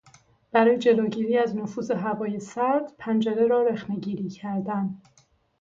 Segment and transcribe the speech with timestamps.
[0.51, 5.01] برای جلوگیری از نفوذ هوای سرد پنجره را رخنهگیری کردن